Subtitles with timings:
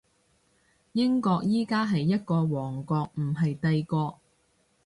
[0.93, 4.19] 英國而家係一個王國，唔係帝國